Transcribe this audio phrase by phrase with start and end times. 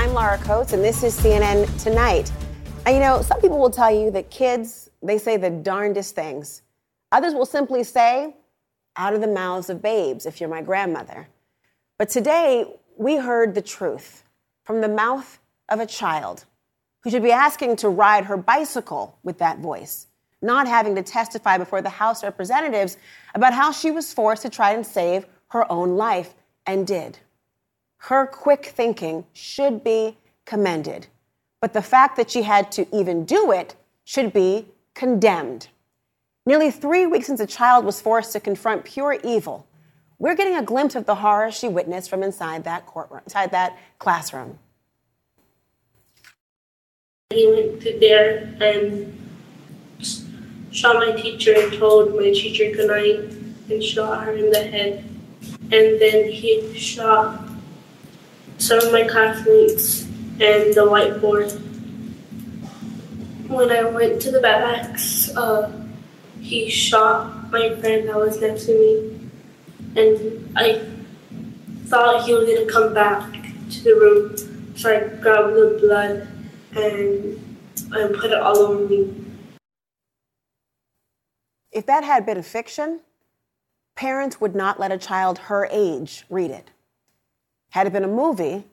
[0.00, 2.32] I'm Laura Coates, and this is CNN Tonight.
[2.86, 6.62] And you know, some people will tell you that kids, they say the darndest things.
[7.12, 8.34] Others will simply say,
[8.96, 11.28] out of the mouths of babes, if you're my grandmother.
[11.98, 12.64] But today,
[12.96, 14.24] we heard the truth
[14.64, 16.46] from the mouth of a child
[17.02, 20.06] who should be asking to ride her bicycle with that voice,
[20.40, 22.96] not having to testify before the House Representatives
[23.34, 26.32] about how she was forced to try and save her own life
[26.66, 27.18] and did.
[28.04, 31.06] Her quick thinking should be commended,
[31.60, 35.68] but the fact that she had to even do it should be condemned.
[36.46, 39.66] Nearly three weeks since a child was forced to confront pure evil,
[40.18, 43.78] we're getting a glimpse of the horror she witnessed from inside that courtroom, inside that
[43.98, 44.58] classroom.
[47.28, 49.16] He went to there and
[50.72, 53.30] shot my teacher and told my teacher goodnight
[53.70, 55.04] and shot her in the head.
[55.70, 57.49] And then he shot
[58.60, 61.50] some of my classmates and the whiteboard.
[63.48, 65.72] When I went to the barracks, uh,
[66.38, 69.30] he shot my friend that was next to me,
[69.96, 70.86] and I
[71.86, 73.32] thought he was gonna come back
[73.70, 76.28] to the room, so I grabbed the blood
[76.76, 77.36] and
[77.92, 79.14] and put it all over me.
[81.72, 83.00] If that had been fiction,
[83.96, 86.70] parents would not let a child her age read it.
[87.70, 88.64] Had it been a movie,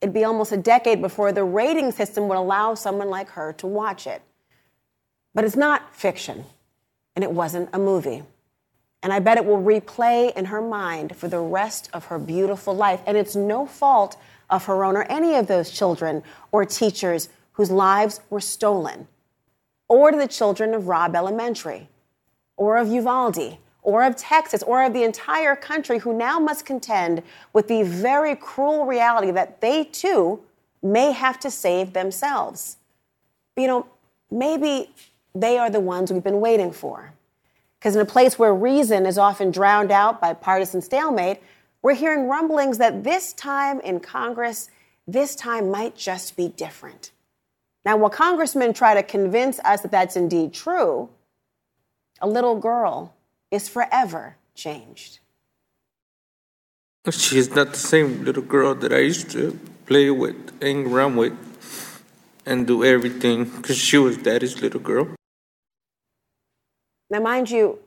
[0.00, 3.66] it'd be almost a decade before the rating system would allow someone like her to
[3.66, 4.22] watch it.
[5.34, 6.44] But it's not fiction,
[7.14, 8.22] and it wasn't a movie.
[9.02, 12.74] And I bet it will replay in her mind for the rest of her beautiful
[12.74, 13.00] life.
[13.06, 14.16] And it's no fault
[14.48, 19.06] of her own or any of those children or teachers whose lives were stolen,
[19.88, 21.88] or to the children of Robb Elementary,
[22.56, 27.22] or of Uvalde, or of Texas or of the entire country who now must contend
[27.52, 30.40] with the very cruel reality that they too
[30.82, 32.78] may have to save themselves.
[33.56, 33.86] You know,
[34.30, 34.90] maybe
[35.34, 37.12] they are the ones we've been waiting for.
[37.78, 41.42] Because in a place where reason is often drowned out by partisan stalemate,
[41.82, 44.70] we're hearing rumblings that this time in Congress,
[45.06, 47.10] this time might just be different.
[47.84, 51.10] Now, while congressmen try to convince us that that's indeed true,
[52.22, 53.14] a little girl
[53.54, 55.20] is forever changed.
[57.10, 61.36] She's not the same little girl that I used to play with, and run with,
[62.46, 65.14] and do everything because she was daddy's little girl.
[67.10, 67.78] Now, mind you,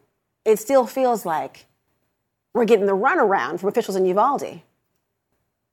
[0.45, 1.65] it still feels like
[2.53, 4.61] we're getting the runaround from officials in Uvalde.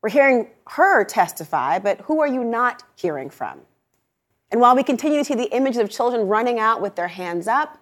[0.03, 3.61] We're hearing her testify, but who are you not hearing from?
[4.50, 7.47] And while we continue to see the images of children running out with their hands
[7.47, 7.78] up,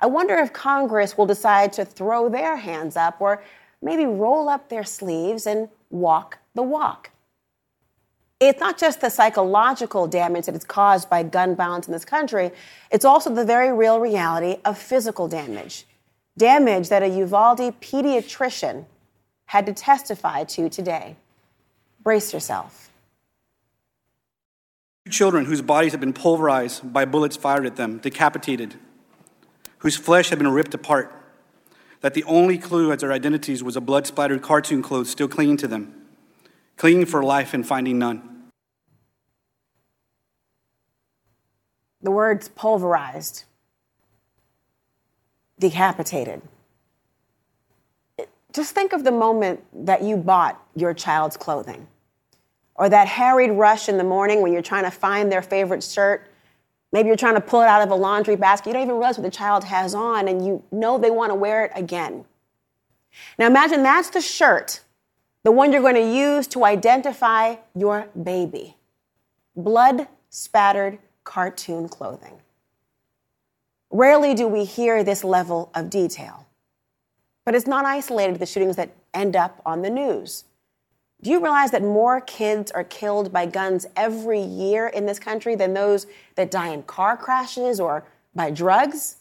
[0.00, 3.42] I wonder if Congress will decide to throw their hands up or
[3.82, 7.10] maybe roll up their sleeves and walk the walk.
[8.40, 12.50] It's not just the psychological damage that is caused by gun violence in this country,
[12.90, 15.84] it's also the very real reality of physical damage.
[16.38, 18.86] Damage that a Uvalde pediatrician
[19.44, 21.16] had to testify to today.
[22.02, 22.90] Brace yourself.
[25.10, 28.76] Children whose bodies have been pulverized by bullets fired at them, decapitated,
[29.80, 31.12] whose flesh had been ripped apart,
[32.00, 35.56] that the only clue as their identities was a blood splattered cartoon clothes still clinging
[35.58, 35.94] to them,
[36.76, 38.48] clinging for life and finding none.
[42.02, 43.44] The words pulverized,
[45.58, 46.40] decapitated.
[48.52, 51.86] Just think of the moment that you bought your child's clothing,
[52.74, 56.29] or that harried rush in the morning when you're trying to find their favorite shirt
[56.92, 58.68] Maybe you're trying to pull it out of a laundry basket.
[58.68, 61.34] You don't even realize what the child has on, and you know they want to
[61.34, 62.24] wear it again.
[63.38, 64.80] Now imagine that's the shirt,
[65.44, 68.76] the one you're going to use to identify your baby.
[69.56, 72.40] Blood spattered cartoon clothing.
[73.90, 76.46] Rarely do we hear this level of detail.
[77.44, 80.44] But it's not isolated to the shootings that end up on the news.
[81.22, 85.54] Do you realize that more kids are killed by guns every year in this country
[85.54, 89.16] than those that die in car crashes or by drugs?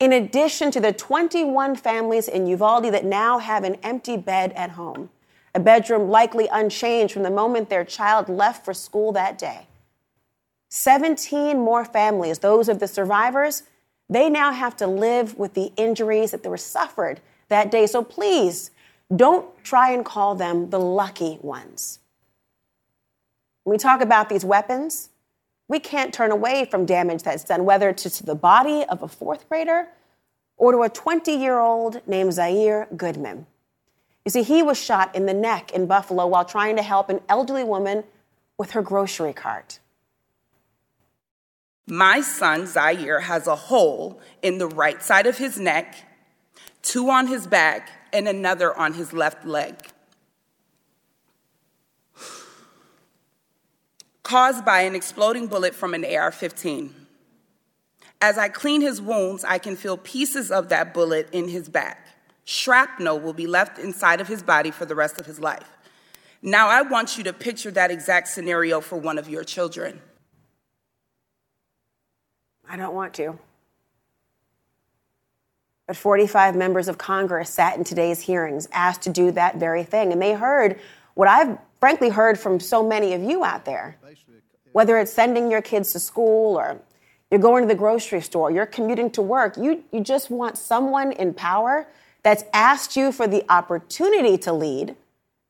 [0.00, 4.70] In addition to the 21 families in Uvalde that now have an empty bed at
[4.70, 5.10] home,
[5.54, 9.66] a bedroom likely unchanged from the moment their child left for school that day.
[10.70, 13.62] 17 more families, those of the survivors,
[14.08, 17.86] they now have to live with the injuries that they were suffered that day.
[17.86, 18.70] So please,
[19.14, 22.00] don't try and call them the lucky ones.
[23.64, 25.10] When we talk about these weapons,
[25.68, 29.48] we can't turn away from damage that's done, whether to the body of a fourth
[29.48, 29.88] grader
[30.56, 33.46] or to a 20 year old named Zaire Goodman.
[34.24, 37.20] You see, he was shot in the neck in Buffalo while trying to help an
[37.28, 38.04] elderly woman
[38.58, 39.78] with her grocery cart.
[41.86, 45.94] My son, Zaire, has a hole in the right side of his neck,
[46.82, 49.74] two on his back, and another on his left leg.
[54.22, 56.94] Caused by an exploding bullet from an AR 15.
[58.20, 62.06] As I clean his wounds, I can feel pieces of that bullet in his back.
[62.44, 65.68] Shrapnel will be left inside of his body for the rest of his life.
[66.42, 70.00] Now, I want you to picture that exact scenario for one of your children.
[72.68, 73.38] I don't want to.
[75.88, 80.12] But 45 members of Congress sat in today's hearings asked to do that very thing.
[80.12, 80.78] And they heard
[81.14, 83.96] what I've frankly heard from so many of you out there.
[84.70, 86.78] Whether it's sending your kids to school or
[87.30, 91.10] you're going to the grocery store, you're commuting to work, you, you just want someone
[91.10, 91.88] in power
[92.22, 94.94] that's asked you for the opportunity to lead,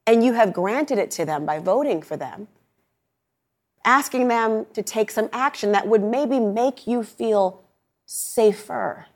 [0.06, 2.48] and you have granted it to them by voting for them
[3.88, 7.62] asking them to take some action that would maybe make you feel
[8.04, 9.06] safer.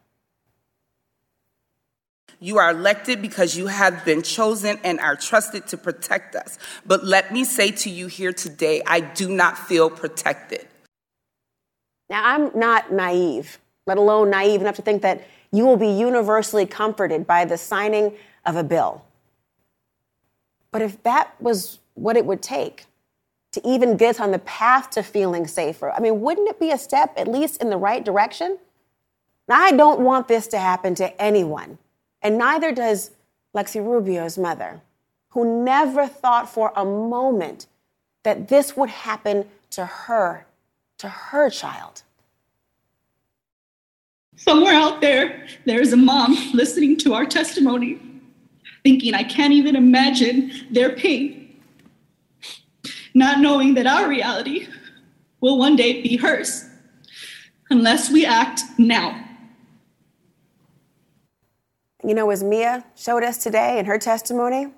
[2.42, 6.58] You are elected because you have been chosen and are trusted to protect us.
[6.84, 10.66] But let me say to you here today, I do not feel protected.
[12.10, 16.66] Now, I'm not naive, let alone naive enough to think that you will be universally
[16.66, 18.12] comforted by the signing
[18.44, 19.04] of a bill.
[20.72, 22.86] But if that was what it would take,
[23.52, 25.92] to even get on the path to feeling safer.
[25.92, 28.58] I mean, wouldn't it be a step at least in the right direction?
[29.46, 31.78] Now, I don't want this to happen to anyone,
[32.22, 33.10] and neither does
[33.54, 34.80] Lexi Rubio's mother,
[35.30, 37.66] who never thought for a moment
[38.22, 40.46] that this would happen to her,
[40.98, 42.02] to her child.
[44.36, 48.00] Somewhere out there, there's a mom listening to our testimony,
[48.82, 51.42] thinking, I can't even imagine their pain
[53.14, 54.68] not knowing that our reality
[55.40, 56.64] will one day be hers
[57.70, 59.28] unless we act now.
[62.04, 64.68] You know, as Miah showed us today in her testimony,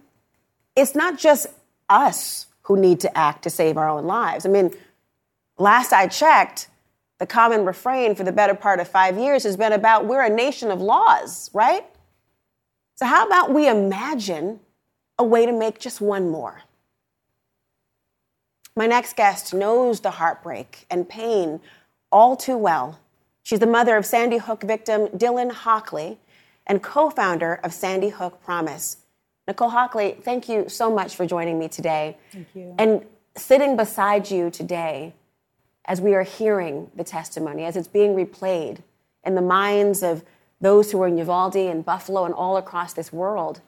[0.76, 1.46] it's not just
[1.88, 4.44] us who need to act to save our own lives.
[4.44, 4.74] I mean,
[5.58, 6.68] last I checked,
[7.18, 10.28] the common refrain for the better part of five years has been about we're a
[10.28, 11.86] nation of laws, right?
[12.96, 14.60] So, how about we imagine
[15.18, 16.62] a way to make just one more?
[18.76, 21.60] My next guest knows the heartbreak and pain
[22.10, 22.98] all too well.
[23.44, 26.18] She's the mother of Sandy Hook victim Dylan Hockley
[26.66, 28.98] and co founder of Sandy Hook Promise.
[29.46, 32.16] Nicole Hockley, thank you so much for joining me today.
[32.32, 32.74] Thank you.
[32.78, 33.04] And
[33.36, 35.12] sitting beside you today,
[35.84, 38.78] as we are hearing the testimony, as it's being replayed
[39.22, 40.24] in the minds of
[40.60, 43.60] those who are in Uvalde and Buffalo and all across this world,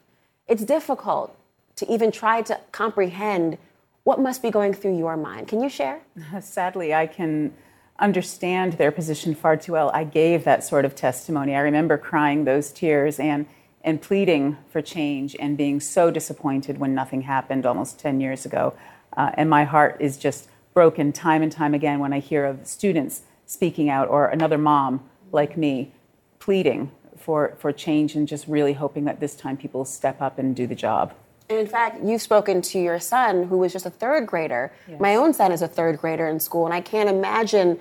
[0.47, 1.37] it's difficult
[1.77, 3.59] to even try to comprehend
[4.05, 5.49] what must be going through your mind?
[5.49, 6.01] Can you share?
[6.41, 7.53] Sadly, I can
[7.99, 9.91] understand their position far too well.
[9.95, 11.55] I gave that sort of testimony.
[11.55, 13.47] I remember crying those tears and
[13.87, 18.75] and pleading for change and being so disappointed when nothing happened almost 10 years ago.
[19.17, 22.67] Uh, and my heart is just broken time and time again when I hear of
[22.67, 25.93] students speaking out or another mom like me
[26.41, 30.57] pleading for, for change and just really hoping that this time people step up and
[30.57, 31.15] do the job.
[31.49, 34.73] And in fact, you've spoken to your son, who was just a third grader.
[34.89, 35.01] Yes.
[35.01, 37.79] My own son is a third grader in school, and I can't imagine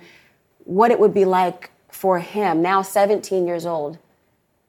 [0.65, 3.97] what it would be like for him, now 17 years old,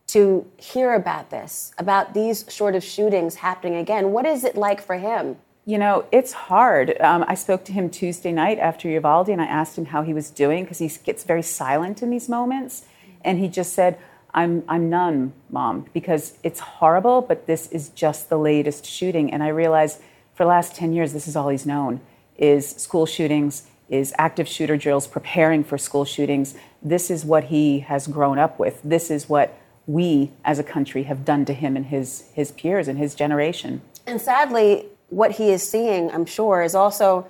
[0.09, 4.12] to hear about this, about these sort of shootings happening again.
[4.12, 5.37] What is it like for him?
[5.64, 6.97] You know, it's hard.
[7.00, 10.14] Um, I spoke to him Tuesday night after Uvalde, and I asked him how he
[10.14, 12.85] was doing because he gets very silent in these moments.
[13.25, 13.99] And he just said,
[14.37, 19.33] I'm, I'm none, mom, because it's horrible, but this is just the latest shooting.
[19.33, 19.99] And I realize
[20.35, 22.00] for the last 10 years, this is all he's known
[22.37, 26.55] is school shootings, is active shooter drills, preparing for school shootings.
[26.83, 28.78] This is what he has grown up with.
[28.85, 32.88] This is what we as a country have done to him and his, his peers
[32.88, 33.81] and his generation.
[34.07, 37.26] And sadly, what he is seeing, I'm sure, is also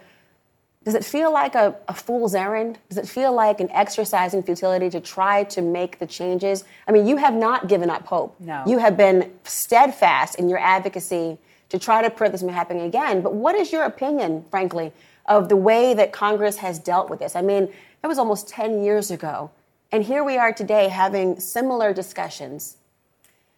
[0.87, 2.78] does it feel like a, a, fool's errand?
[2.88, 6.62] Does it feel like an exercise in futility to try to make the changes?
[6.87, 8.37] I mean, you have not given up hope.
[8.38, 8.62] No.
[8.69, 11.38] You have been steadfast in your advocacy
[11.71, 13.21] to try to prevent this from happening again.
[13.21, 14.93] But what is your opinion, frankly,
[15.25, 17.35] of the way that Congress has dealt with this?
[17.35, 17.69] I mean,
[18.02, 19.50] that was almost 10 years ago.
[19.90, 22.76] And here we are today having similar discussions,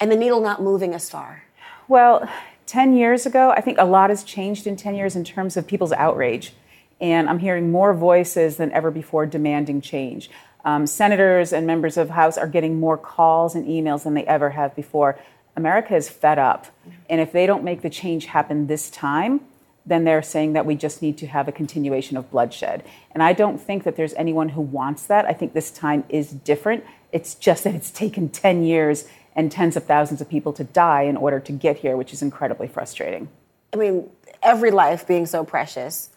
[0.00, 1.44] and the needle not moving as far.
[1.88, 2.26] Well,
[2.64, 5.66] 10 years ago, I think a lot has changed in 10 years in terms of
[5.66, 6.54] people's outrage
[7.00, 10.30] and I'm hearing more voices than ever before demanding change.
[10.64, 14.50] Um, senators and members of House are getting more calls and emails than they ever
[14.50, 15.18] have before.
[15.56, 16.66] America is fed up,
[17.08, 19.40] and if they don't make the change happen this time,
[19.88, 22.84] then they're saying that we just need to have a continuation of bloodshed.
[23.12, 25.24] And I don't think that there's anyone who wants that.
[25.24, 26.84] I think this time is different.
[27.10, 31.02] It's just that it's taken 10 years and tens of thousands of people to die
[31.02, 33.28] in order to get here, which is incredibly frustrating.
[33.72, 34.10] I mean,
[34.42, 36.10] every life being so precious.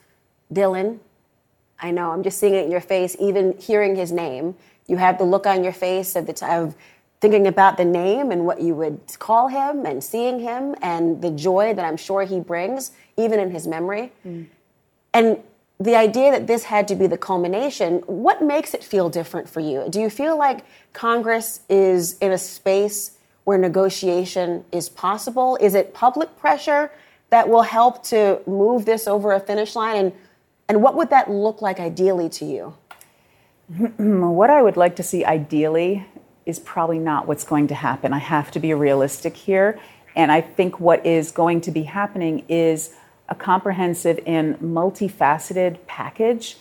[0.54, 1.00] Dylan,
[1.80, 4.56] I know, I'm just seeing it in your face, even hearing his name.
[4.88, 6.76] You have the look on your face of, the, of
[7.20, 11.32] thinking about the name and what you would call him and seeing him and the
[11.32, 14.12] joy that I'm sure he brings, even in his memory.
[14.26, 14.48] Mm.
[15.14, 15.44] And
[15.80, 19.60] the idea that this had to be the culmination, what makes it feel different for
[19.60, 19.88] you?
[19.90, 25.58] Do you feel like Congress is in a space where negotiation is possible?
[25.60, 26.92] Is it public pressure
[27.32, 29.96] that will help to move this over a finish line?
[29.98, 30.14] And,
[30.72, 32.76] and what would that look like ideally to you?
[33.70, 34.30] Mm-hmm.
[34.30, 36.06] what I would like to see ideally
[36.46, 38.14] is probably not what's going to happen.
[38.14, 39.78] I have to be realistic here.
[40.16, 42.96] And I think what is going to be happening is
[43.28, 46.56] a comprehensive and multifaceted package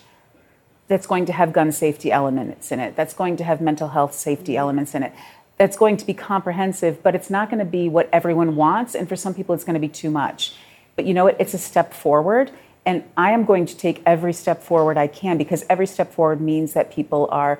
[0.89, 4.13] that's going to have gun safety elements in it, that's going to have mental health
[4.13, 4.59] safety mm-hmm.
[4.59, 5.13] elements in it,
[5.55, 8.93] that's going to be comprehensive, but it's not going to be what everyone wants.
[8.93, 10.53] And for some people, it's going to be too much.
[10.97, 11.37] But you know what?
[11.39, 12.51] It's a step forward.
[12.85, 16.41] And I am going to take every step forward I can because every step forward
[16.41, 17.59] means that people are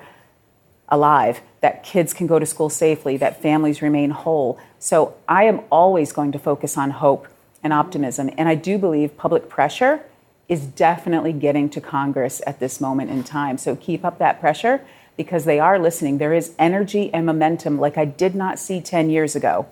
[0.88, 4.58] alive, that kids can go to school safely, that families remain whole.
[4.78, 7.28] So I am always going to focus on hope
[7.62, 8.30] and optimism.
[8.36, 10.02] And I do believe public pressure
[10.48, 13.56] is definitely getting to Congress at this moment in time.
[13.56, 14.84] So keep up that pressure
[15.16, 16.18] because they are listening.
[16.18, 19.66] There is energy and momentum like I did not see 10 years ago.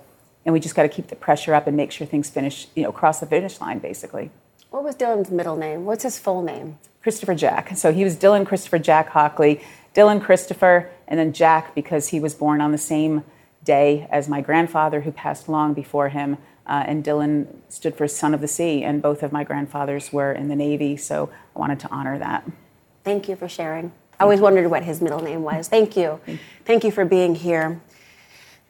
[0.46, 2.82] And we just got to keep the pressure up and make sure things finish, you
[2.82, 4.30] know, cross the finish line, basically.
[4.70, 5.84] What was Dylan's middle name?
[5.84, 6.78] What's his full name?
[7.02, 7.76] Christopher Jack.
[7.76, 9.60] So he was Dylan Christopher Jack Hockley.
[9.94, 13.24] Dylan Christopher, and then Jack because he was born on the same
[13.64, 16.38] day as my grandfather who passed long before him.
[16.66, 20.32] Uh, and Dylan stood for Son of the Sea, and both of my grandfathers were
[20.32, 22.48] in the Navy, so I wanted to honor that.
[23.02, 23.90] Thank you for sharing.
[24.20, 25.66] I always wondered what his middle name was.
[25.66, 26.20] Thank you.
[26.64, 27.80] Thank you for being here.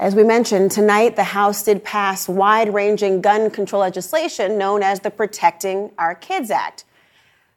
[0.00, 5.00] As we mentioned, tonight the House did pass wide ranging gun control legislation known as
[5.00, 6.84] the Protecting Our Kids Act.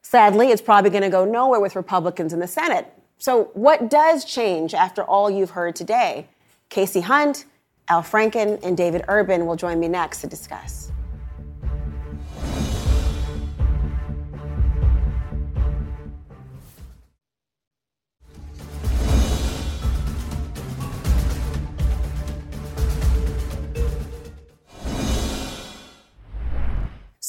[0.01, 2.93] Sadly, it's probably going to go nowhere with Republicans in the Senate.
[3.17, 6.27] So, what does change after all you've heard today?
[6.69, 7.45] Kasie Hunt,
[7.87, 10.91] Al Franken, and David Urban will join me next to discuss.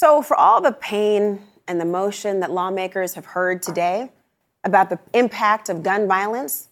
[0.05, 4.11] So, for all the pain and the motion that lawmakers have heard today,
[4.63, 6.69] about the impact of gun violence,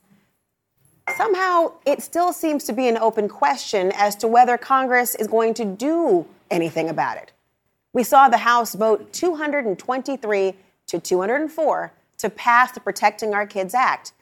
[1.16, 5.54] somehow it still seems to be an open question as to whether Congress is going
[5.54, 7.32] to do anything about it.
[7.94, 10.54] We saw the House vote 223
[10.88, 14.12] to 204 to pass the Protecting Our Kids Act.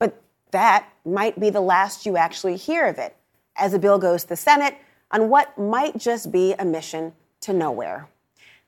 [0.00, 0.20] But
[0.50, 3.14] that might be the last you actually hear of it
[3.54, 4.74] as the bill goes to the Senate
[5.12, 8.08] on what might just be a mission to nowhere.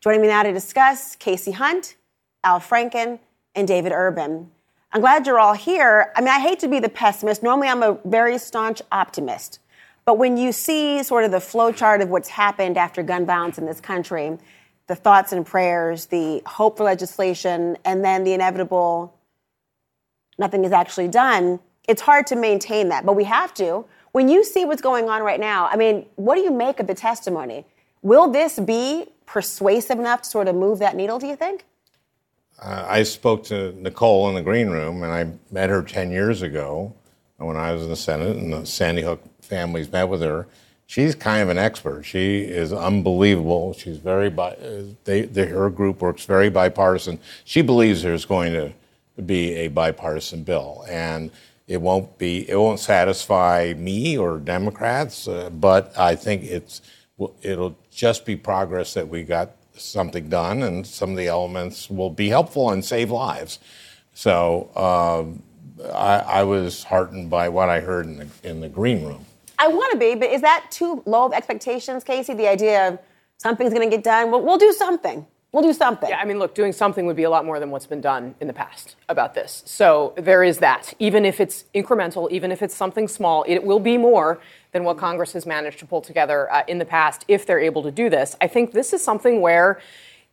[0.00, 1.96] Joining me now to discuss Kasie Hunt,
[2.44, 3.18] Al Franken,
[3.56, 4.48] and David Urban.
[4.92, 6.12] I'm glad you're all here.
[6.14, 7.42] I mean, I hate to be the pessimist.
[7.42, 9.58] Normally, I'm a very staunch optimist.
[10.04, 13.66] But when you see sort of the flowchart of what's happened after gun violence in
[13.66, 14.38] this country,
[14.86, 19.12] the thoughts and prayers, the hope for legislation, and then the inevitable
[20.38, 23.04] nothing is actually done, it's hard to maintain that.
[23.04, 23.84] But we have to.
[24.12, 26.86] When you see what's going on right now, I mean, what do you make of
[26.86, 27.66] the testimony?
[28.00, 31.64] Will this be persuasive enough to sort of move that needle, do you think?
[32.60, 36.42] Uh, I spoke to Nicole in the green room, and I met her 10 years
[36.42, 36.94] ago
[37.36, 40.48] when I was in the Senate, and the Sandy Hook families met with her.
[40.86, 42.04] She's kind of an expert.
[42.04, 43.74] She is unbelievable.
[43.74, 44.56] She's very, bi-
[45.04, 47.20] they, they, her group works very bipartisan.
[47.44, 48.72] She believes there's going to
[49.22, 51.30] be a bipartisan bill, and
[51.68, 56.80] it won't be, it won't satisfy me or Democrats, uh, but I think it's,
[57.42, 62.10] it'll just be progress that we got something done, and some of the elements will
[62.10, 63.58] be helpful and save lives.
[64.14, 65.42] So um,
[65.92, 69.24] I, I, was heartened by what I heard in the, in the green room.
[69.58, 72.36] I want to be, but is that too low of expectations, Kasie?
[72.36, 72.98] The idea of
[73.36, 74.30] something's going to get done?
[74.30, 75.26] Well, we'll do something.
[75.50, 76.10] We'll do something.
[76.10, 78.34] Yeah, I mean, look, doing something would be a lot more than what's been done
[78.38, 79.62] in the past about this.
[79.64, 80.92] So there is that.
[80.98, 84.40] Even if it's incremental, even if it's something small, it will be more
[84.72, 87.82] than what Congress has managed to pull together uh, in the past if they're able
[87.82, 88.36] to do this.
[88.42, 89.80] I think this is something where,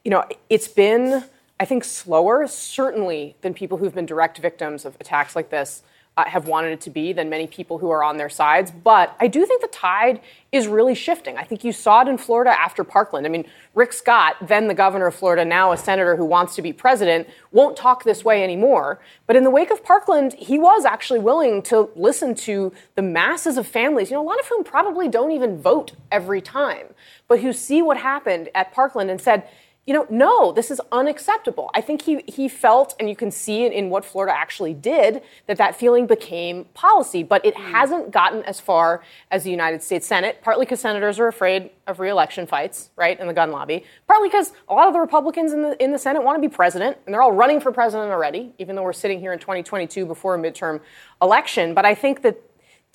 [0.04, 1.24] you know, it's been,
[1.62, 5.82] I think, slower, certainly, than people who've been direct victims of attacks like this
[6.18, 8.72] have wanted it to be than many people who are on their sides.
[8.72, 11.38] But I do think the tide is really shifting.
[11.38, 13.26] I think you saw it in Florida after Parkland.
[13.26, 16.62] I mean, Rick Scott, then the governor of Florida, now a senator who wants to
[16.62, 19.02] be president, won't talk this way anymore.
[19.28, 23.58] But in the wake of Parkland, he was actually willing to listen to the masses
[23.58, 26.88] of families, you know, a lot of whom probably don't even vote every time,
[27.28, 29.46] but who see what happened at Parkland and said,
[29.86, 31.70] you know, no, this is unacceptable.
[31.76, 35.22] I think he, he felt, and you can see it in what Florida actually did,
[35.46, 37.72] that that feeling became policy, but it mm.
[37.72, 42.00] hasn't gotten as far as the United States Senate, partly because senators are afraid of
[42.00, 45.62] reelection fights, right, in the gun lobby, partly because a lot of the Republicans in
[45.62, 48.54] the, in the Senate want to be president, and they're all running for president already,
[48.58, 50.82] even though we're sitting here in 2022 before a midterm
[51.22, 51.76] election.
[51.76, 52.42] But I think that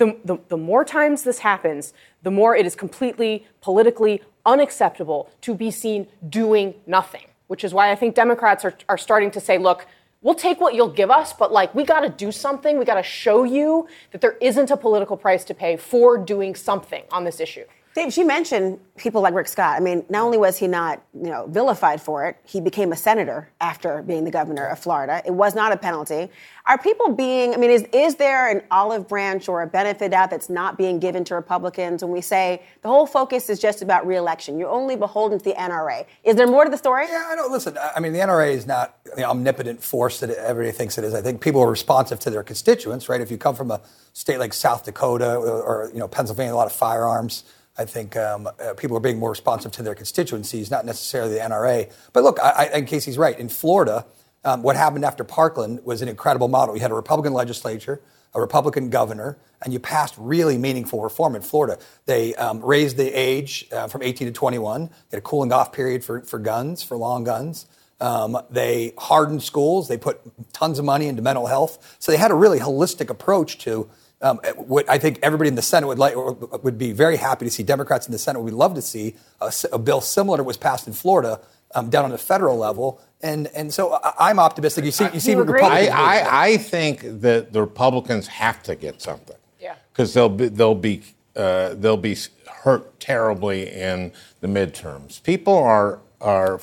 [0.00, 1.92] the, the, the more times this happens,
[2.22, 7.92] the more it is completely politically unacceptable to be seen doing nothing, which is why
[7.92, 9.86] I think Democrats are, are starting to say, look,
[10.22, 12.78] we'll take what you'll give us, but like we got to do something.
[12.78, 16.54] We got to show you that there isn't a political price to pay for doing
[16.54, 17.66] something on this issue.
[17.92, 19.76] Dave, she mentioned people like Rick Scott.
[19.76, 22.96] I mean, not only was he not, you know, vilified for it, he became a
[22.96, 25.20] senator after being the governor of Florida.
[25.26, 26.28] It was not a penalty.
[26.66, 30.30] Are people being, I mean, is, is there an olive branch or a benefit out
[30.30, 34.06] that's not being given to Republicans when we say the whole focus is just about
[34.06, 34.56] reelection?
[34.56, 36.06] You're only beholden to the NRA.
[36.22, 37.06] Is there more to the story?
[37.10, 37.48] Yeah, I know.
[37.48, 41.12] Listen, I mean, the NRA is not the omnipotent force that everybody thinks it is.
[41.12, 43.20] I think people are responsive to their constituents, right?
[43.20, 43.80] If you come from a
[44.12, 47.42] state like South Dakota or, or you know, Pennsylvania, a lot of firearms
[47.80, 51.40] I think um, uh, people are being more responsive to their constituencies, not necessarily the
[51.40, 51.90] NRA.
[52.12, 53.38] But look, I, I, and Kasie's right.
[53.38, 54.04] In Florida,
[54.44, 56.74] um, what happened after Parkland was an incredible model.
[56.74, 58.02] You had a Republican legislature,
[58.34, 61.78] a Republican governor, and you passed really meaningful reform in Florida.
[62.04, 64.88] They um, raised the age uh, from 18 to 21.
[64.88, 67.64] They had a cooling off period for, for guns, for long guns.
[67.98, 69.88] Um, they hardened schools.
[69.88, 70.20] They put
[70.52, 71.96] tons of money into mental health.
[71.98, 73.88] So they had a really holistic approach to
[74.22, 76.14] um, what I think everybody in the Senate would like
[76.62, 77.62] would be very happy to see.
[77.62, 80.56] Democrats in the Senate would love to see a, a bill similar to what was
[80.56, 81.40] passed in Florida
[81.74, 83.00] um, down on the federal level.
[83.22, 84.84] And and so I, am optimistic.
[84.84, 85.88] You see, you see, Republicans.
[85.88, 89.36] I, I, I, think that the Republicans have to get something.
[89.60, 89.76] Yeah.
[89.92, 91.02] Because they'll be they'll be
[91.36, 92.16] uh, they'll be
[92.46, 95.22] hurt terribly in the midterms.
[95.22, 96.60] People are are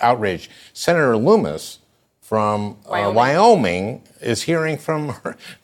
[0.00, 0.50] outraged.
[0.72, 1.78] Senator Lummis
[2.32, 3.14] from uh, Wyoming.
[3.14, 4.02] Wyoming.
[4.22, 5.14] is hearing from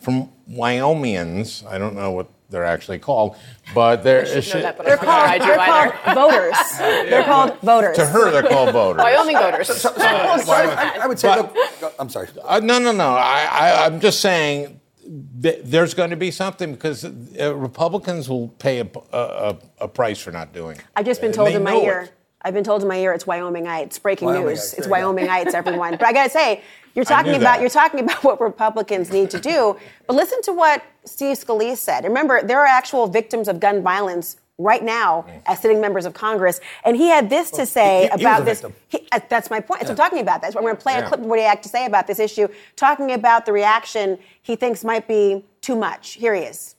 [0.01, 1.67] from Wyomingians.
[1.67, 3.37] I don't know what they're actually called,
[3.75, 6.57] but they're that, but they're, called, they're called voters.
[6.79, 7.05] Yeah.
[7.05, 7.97] They're called voters.
[7.97, 9.03] To her, they're called voters.
[9.03, 9.69] Wyoming voters.
[9.69, 11.29] So, so, so, I, I, would say.
[11.29, 12.29] But, look, I'm sorry.
[12.45, 13.15] Uh, no, no, no.
[13.15, 14.79] I, am just saying.
[15.07, 20.33] There's going to be something because uh, Republicans will pay a, a, a, price for
[20.33, 20.85] not doing it.
[20.95, 22.01] I've just been told in my ear.
[22.01, 22.18] It.
[22.43, 24.01] I've been told in my ear it's Wyomingites.
[24.01, 24.73] Breaking news.
[24.75, 25.93] It's Wyomingites, everyone.
[25.93, 26.63] But I got to say,
[26.95, 27.61] you're talking about that.
[27.61, 29.77] you're talking about what Republicans need to do.
[30.07, 32.05] But listen to what Steve Scalise said.
[32.05, 36.61] Remember, there are actual victims of gun violence right now as sitting members of Congress,
[36.85, 38.65] and he had this to say he, he about this.
[38.89, 39.83] He, uh, that's my point.
[39.83, 39.87] Yeah.
[39.87, 40.53] So I'm talking about that.
[40.53, 41.05] So I'm going to play yeah.
[41.05, 44.19] a clip of what he had to say about this issue, talking about the reaction
[44.43, 46.15] he thinks might be too much.
[46.15, 46.75] Here he is.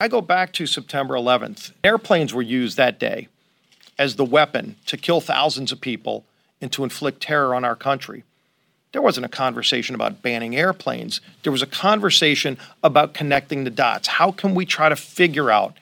[0.00, 1.72] I go back to September 11th.
[1.84, 3.28] Airplanes were used that day
[4.02, 6.24] as the weapon to kill thousands of people
[6.60, 8.24] and to inflict terror on our country.
[8.90, 11.20] There wasn't a conversation about banning airplanes.
[11.44, 14.08] There was a conversation about connecting the dots.
[14.08, 15.76] How can we try to figure out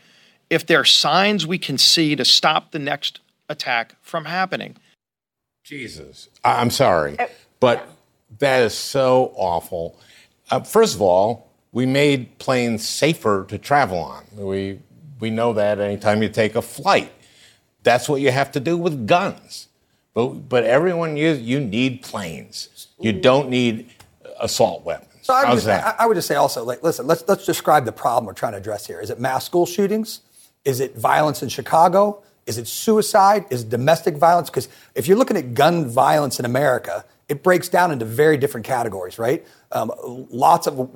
[0.50, 4.76] if there are signs we can see to stop the next attack from happening?
[5.64, 6.28] Jesus.
[6.44, 7.26] I'm sorry, uh,
[7.58, 7.88] but
[8.38, 9.98] that is so awful.
[10.50, 14.24] Uh, first of all, we made planes safer to travel on.
[14.36, 14.80] We,
[15.20, 17.12] we know that anytime you take a flight.
[17.82, 19.68] That's what you have to do with guns.
[20.14, 22.88] But, but everyone, you, you need planes.
[22.98, 23.90] You don't need
[24.40, 25.08] assault weapons.
[25.22, 27.84] So I would, just, I, I would just say also, like, listen, let's, let's describe
[27.84, 29.00] the problem we're trying to address here.
[29.00, 30.22] Is it mass school shootings?
[30.64, 32.22] Is it violence in Chicago?
[32.46, 33.44] Is it suicide?
[33.50, 34.50] Is it domestic violence?
[34.50, 38.66] Because if you're looking at gun violence in America, it breaks down into very different
[38.66, 39.46] categories, right?
[39.70, 40.90] Um, lots of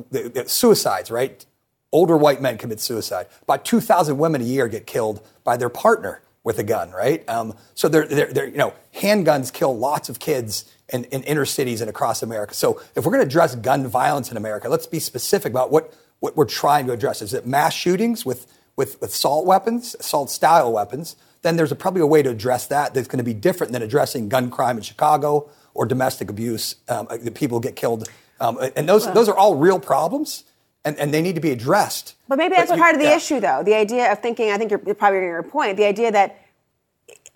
[0.46, 1.44] suicides, right?
[1.92, 3.28] Older white men commit suicide.
[3.42, 7.28] About 2,000 women a year get killed by their partner with a gun, right?
[7.28, 11.46] Um, so they're, they're, they're, you know, handguns kill lots of kids in, in inner
[11.46, 12.54] cities and across America.
[12.54, 15.92] So if we're going to address gun violence in America, let's be specific about what,
[16.20, 17.22] what we're trying to address.
[17.22, 21.16] Is it mass shootings with, with, with assault weapons, assault style weapons?
[21.40, 23.82] Then there's a, probably a way to address that that's going to be different than
[23.82, 28.06] addressing gun crime in Chicago or domestic abuse um, uh, that people get killed.
[28.38, 30.44] Um, and those, well, those are all real problems
[30.84, 32.14] and, and they need to be addressed.
[32.28, 33.16] But maybe that's but part you, of the yeah.
[33.16, 33.62] issue, though.
[33.62, 36.40] The idea of thinking, I think you're probably getting your point, the idea that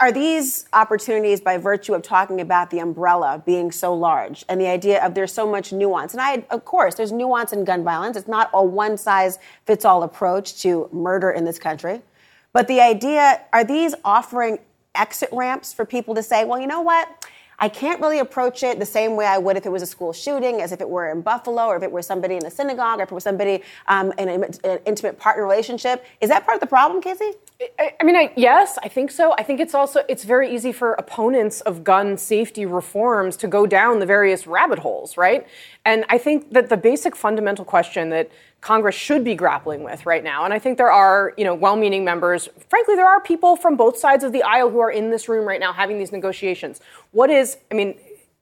[0.01, 4.69] are these opportunities by virtue of talking about the umbrella being so large and the
[4.69, 6.13] idea of there's so much nuance?
[6.13, 8.17] And I, of course, there's nuance in gun violence.
[8.17, 12.01] It's not a one size fits all approach to murder in this country.
[12.53, 14.59] But the idea are these offering
[14.95, 17.18] exit ramps for people to say, well, you know what?
[17.59, 20.13] I can't really approach it the same way I would if it was a school
[20.13, 23.01] shooting, as if it were in Buffalo, or if it were somebody in a synagogue,
[23.01, 26.05] or if it was somebody um, in an intimate partner relationship.
[26.21, 27.35] Is that part of the problem, Kasie?
[27.61, 29.35] I, I mean, I, yes, I think so.
[29.37, 33.67] I think it's also it's very easy for opponents of gun safety reforms to go
[33.67, 35.45] down the various rabbit holes, right?
[35.85, 40.23] And I think that the basic fundamental question that Congress should be grappling with right
[40.23, 40.45] now.
[40.45, 42.49] And I think there are, you know, well-meaning members.
[42.69, 45.47] Frankly, there are people from both sides of the aisle who are in this room
[45.47, 46.81] right now having these negotiations.
[47.11, 47.97] What is, I mean,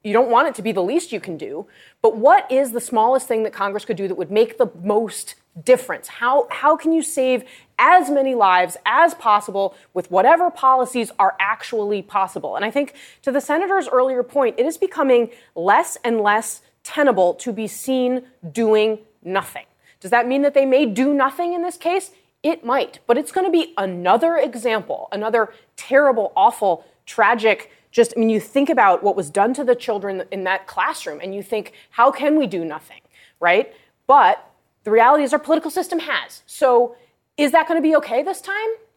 [0.05, 1.67] you don't want it to be the least you can do,
[2.03, 5.35] but what is the smallest thing that Congress could do that would make the most
[5.65, 6.07] difference?
[6.07, 7.45] How how can you save
[7.79, 12.57] as many lives as possible with whatever policies are actually possible?
[12.57, 17.35] And I think to the senator's earlier point, it is becoming less and less tenable
[17.35, 19.67] to be seen doing nothing.
[20.01, 22.13] Does that mean that they may do nothing in this case?
[22.43, 27.73] It might, but it's going to be another example, another terrible, awful, tragic.
[27.91, 31.21] Just, I mean, you think about what was done to the children in that classroom
[31.21, 33.01] and you think, how can we do nothing,
[33.41, 33.75] right?
[34.07, 34.49] But
[34.85, 36.43] the reality is our political system has.
[36.47, 36.95] So
[37.37, 38.55] is that going to be okay this time?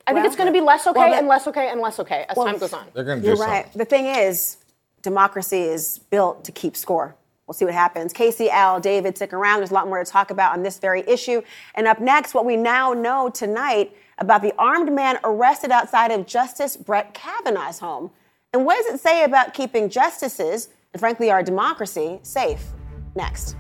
[0.07, 2.25] I think it's going to be less okay well, and less okay and less okay
[2.27, 2.85] as well, time goes on.
[2.93, 3.53] They're going to do You're something.
[3.53, 3.73] right.
[3.73, 4.57] The thing is,
[5.03, 7.15] democracy is built to keep score.
[7.45, 8.13] We'll see what happens.
[8.13, 9.59] Kasie, Al, David, stick around.
[9.59, 11.41] There's a lot more to talk about on this very issue.
[11.75, 16.27] And up next, what we now know tonight about the armed man arrested outside of
[16.27, 18.11] Justice Brett Kavanaugh's home.
[18.53, 22.63] And what does it say about keeping justices, and frankly our democracy, safe?
[23.15, 23.55] Next.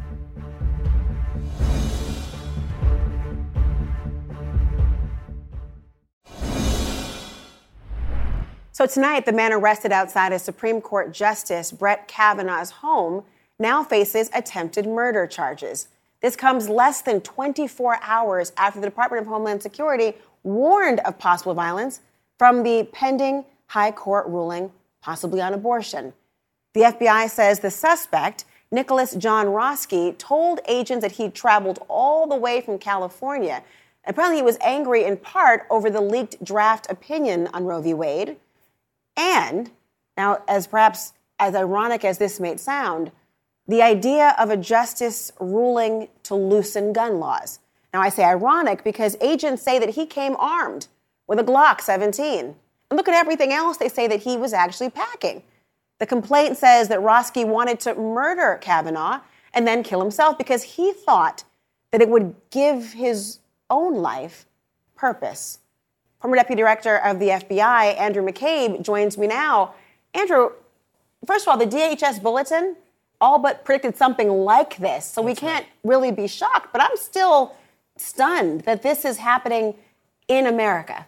[8.79, 13.25] So tonight, the man arrested outside of Supreme Court Justice Brett Kavanaugh's home
[13.59, 15.89] now faces attempted murder charges.
[16.21, 20.13] This comes less than 24 hours after the Department of Homeland Security
[20.43, 21.99] warned of possible violence
[22.37, 26.13] from the pending high court ruling, possibly on abortion.
[26.73, 32.37] The FBI says the suspect, Nicholas John Roske, told agents that he'd traveled all the
[32.37, 33.61] way from California.
[34.05, 37.93] Apparently, he was angry in part over the leaked draft opinion on Roe v.
[37.93, 38.37] Wade.
[39.19, 39.71] And
[40.15, 43.11] now, as perhaps as ironic as this may sound,
[43.67, 47.59] the idea of a justice ruling to loosen gun laws.
[47.93, 50.87] Now, I say ironic because agents say that he came armed
[51.27, 52.55] with a Glock 17.
[52.89, 55.43] And look at everything else they say that he was actually packing.
[55.99, 59.19] The complaint says that Roske wanted to murder Kavanaugh
[59.53, 61.43] and then kill himself because he thought
[61.91, 64.45] that it would give his own life
[64.95, 65.59] purpose.
[66.19, 69.73] Former Deputy Director of the FBI, Andrew McCabe, joins me now.
[70.13, 70.51] Andrew,
[71.25, 72.75] first of all, the DHS bulletin
[73.21, 75.05] all but predicted something like this.
[75.05, 75.73] So That's we can't right.
[75.83, 77.55] really be shocked, but I'm still
[77.97, 79.75] stunned that this is happening
[80.27, 81.05] in America.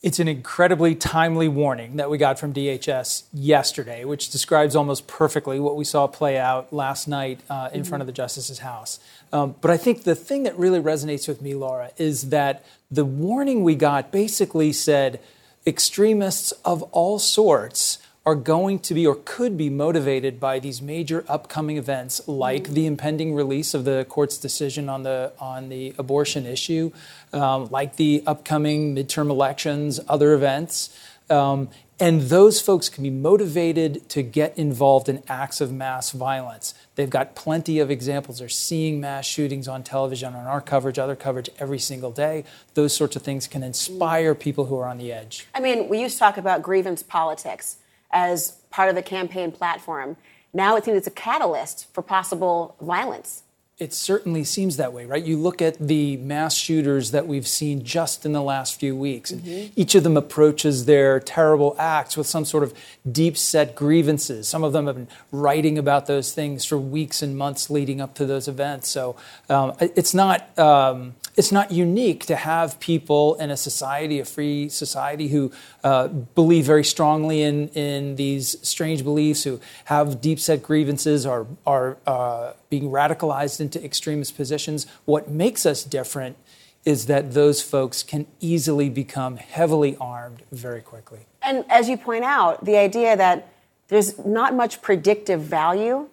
[0.00, 5.58] It's an incredibly timely warning that we got from DHS yesterday, which describes almost perfectly
[5.58, 7.88] what we saw play out last night uh, in mm-hmm.
[7.88, 9.00] front of the Justice's house.
[9.32, 13.04] Um, but I think the thing that really resonates with me, Laura, is that the
[13.04, 15.20] warning we got basically said
[15.66, 21.24] extremists of all sorts are going to be or could be motivated by these major
[21.28, 26.44] upcoming events like the impending release of the court's decision on the on the abortion
[26.44, 26.90] issue,
[27.32, 30.90] um, like the upcoming midterm elections, other events.
[31.30, 31.68] Um,
[32.00, 36.72] and those folks can be motivated to get involved in acts of mass violence.
[36.94, 38.38] They've got plenty of examples.
[38.38, 42.44] They're seeing mass shootings on television, on our coverage, other coverage every single day.
[42.74, 45.48] Those sorts of things can inspire people who are on the edge.
[45.54, 47.78] I mean, we used to talk about grievance politics
[48.12, 50.16] as part of the campaign platform.
[50.52, 53.42] Now it seems it's a catalyst for possible violence.
[53.78, 55.22] It certainly seems that way, right?
[55.22, 59.30] You look at the mass shooters that we've seen just in the last few weeks.
[59.30, 59.72] Mm-hmm.
[59.76, 62.74] Each of them approaches their terrible acts with some sort of
[63.10, 64.48] deep set grievances.
[64.48, 68.14] Some of them have been writing about those things for weeks and months leading up
[68.16, 68.88] to those events.
[68.88, 69.14] So
[69.48, 70.58] um, it's not.
[70.58, 75.52] Um, it's not unique to have people in a society, a free society, who
[75.84, 81.46] uh, believe very strongly in, in these strange beliefs, who have deep set grievances, are,
[81.64, 84.88] are uh, being radicalized into extremist positions.
[85.04, 86.36] What makes us different
[86.84, 91.20] is that those folks can easily become heavily armed very quickly.
[91.42, 93.52] And as you point out, the idea that
[93.86, 96.08] there's not much predictive value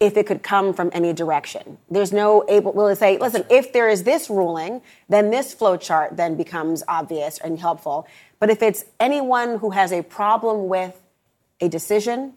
[0.00, 1.76] if it could come from any direction.
[1.90, 5.76] There's no able, will it say, listen, if there is this ruling, then this flow
[5.76, 8.08] chart then becomes obvious and helpful.
[8.38, 10.98] But if it's anyone who has a problem with
[11.60, 12.32] a decision,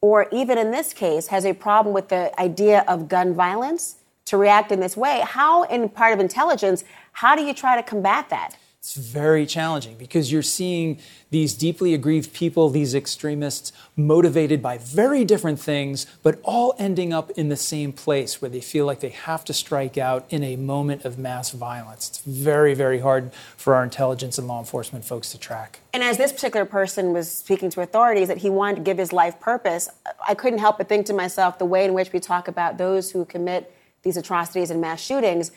[0.00, 4.36] or even in this case, has a problem with the idea of gun violence to
[4.36, 8.30] react in this way, how, in part of intelligence, how do you try to combat
[8.30, 8.56] that?
[8.82, 10.98] It's very challenging because you're seeing
[11.30, 17.30] these deeply aggrieved people, these extremists, motivated by very different things, but all ending up
[17.30, 20.56] in the same place where they feel like they have to strike out in a
[20.56, 22.08] moment of mass violence.
[22.08, 25.78] It's very, very hard for our intelligence and law enforcement folks to track.
[25.92, 29.12] And as this particular person was speaking to authorities that he wanted to give his
[29.12, 29.88] life purpose,
[30.26, 33.12] I couldn't help but think to myself the way in which we talk about those
[33.12, 35.52] who commit these atrocities and mass shootings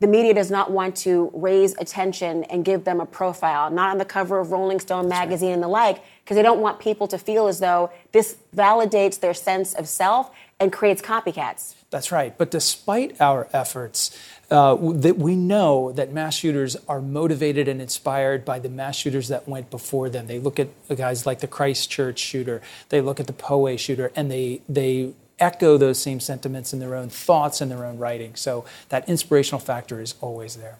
[0.00, 3.98] the media does not want to raise attention and give them a profile, not on
[3.98, 5.54] the cover of Rolling Stone magazine right.
[5.54, 9.34] and the like, because they don't want people to feel as though this validates their
[9.34, 11.74] sense of self and creates copycats.
[11.90, 12.36] That's right.
[12.36, 14.16] But despite our efforts,
[14.50, 19.28] uh, that we know that mass shooters are motivated and inspired by the mass shooters
[19.28, 20.26] that went before them.
[20.26, 24.30] They look at guys like the Christchurch shooter, they look at the Poway shooter, and
[24.30, 28.34] they they echo those same sentiments in their own thoughts and their own writing.
[28.34, 30.78] So that inspirational factor is always there.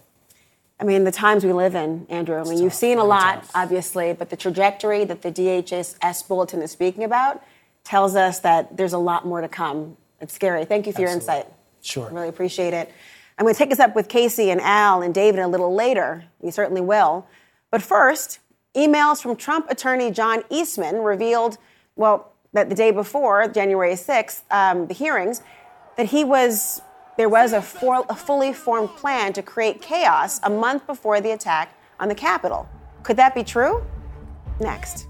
[0.79, 4.15] I mean, the times we live in, Andrew, I mean, you've seen a lot, obviously,
[4.15, 7.45] but the trajectory that the DHS bulletin is speaking about
[7.85, 9.99] tells us that there's a lot more to come.
[10.21, 10.65] It's scary.
[10.65, 11.35] Thank you for Absolutely.
[11.35, 11.53] your insight.
[11.83, 12.09] Sure.
[12.09, 12.91] I really appreciate it.
[13.39, 16.25] I'm going to take us up with Kasie and Al and David a little later.
[16.41, 17.27] We certainly will.
[17.71, 18.39] But first,
[18.75, 21.59] emails from Trump attorney John Eastman revealed,
[21.97, 25.43] well, that the day before, January 6th, um, the hearings,
[25.97, 26.83] that he was
[27.17, 31.33] there was a, for, a fully formed plan to create chaos a month before the
[31.33, 32.67] attack on the Capitol.
[33.03, 33.85] Could that be true?
[34.59, 35.10] Next.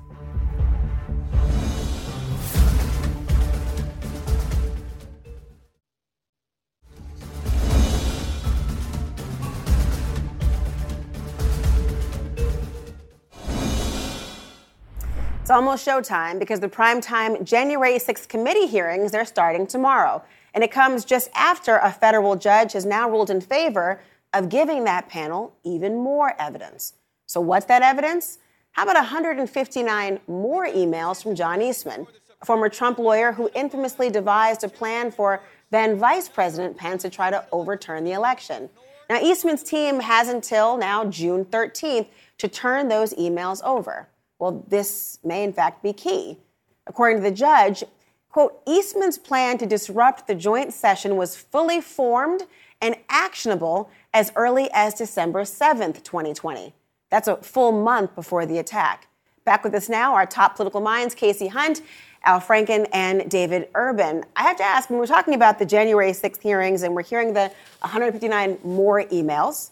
[15.51, 20.23] It's almost showtime because the primetime January 6th committee hearings, they're starting tomorrow.
[20.55, 24.01] And it comes just after a federal judge has now ruled in favor
[24.33, 26.93] of giving that panel even more evidence.
[27.27, 28.39] So, what's that evidence?
[28.71, 32.07] How about 159 more emails from John Eastman,
[32.41, 37.11] a former Trump lawyer who infamously devised a plan for then Vice President Pence to
[37.11, 38.71] try to overturn the election?
[39.09, 42.07] Now, Eastman's team has until now, June 13th,
[42.39, 44.07] to turn those emails over.
[44.41, 46.39] Well, this may in fact be key.
[46.87, 47.85] According to the judge,
[48.31, 52.45] quote, Eastman's plan to disrupt the joint session was fully formed
[52.81, 56.73] and actionable as early as December 7th, 2020.
[57.11, 59.09] That's a full month before the attack.
[59.45, 61.83] Back with us now, our top political minds, Kasie Hunt,
[62.25, 64.25] Al Franken, and David Urban.
[64.37, 67.35] I have to ask, when we're talking about the January 6th hearings and we're hearing
[67.35, 69.71] the 159 more emails,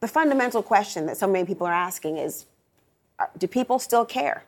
[0.00, 2.46] the fundamental question that so many people are asking is
[3.36, 4.44] do people still care?